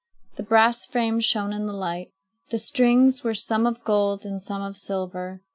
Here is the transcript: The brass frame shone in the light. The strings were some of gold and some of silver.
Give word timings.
The 0.37 0.41
brass 0.41 0.87
frame 0.87 1.19
shone 1.19 1.53
in 1.53 1.67
the 1.67 1.73
light. 1.73 2.07
The 2.49 2.57
strings 2.57 3.23
were 3.23 3.35
some 3.35 3.67
of 3.67 3.83
gold 3.83 4.25
and 4.25 4.41
some 4.41 4.63
of 4.63 4.75
silver. 4.75 5.43